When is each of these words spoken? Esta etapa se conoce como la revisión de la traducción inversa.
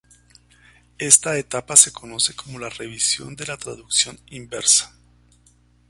Esta 0.97 1.37
etapa 1.37 1.75
se 1.75 1.91
conoce 1.93 2.33
como 2.35 2.57
la 2.57 2.69
revisión 2.71 3.35
de 3.35 3.45
la 3.45 3.55
traducción 3.57 4.19
inversa. 4.31 4.95